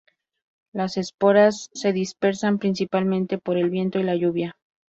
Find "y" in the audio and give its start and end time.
3.99-4.03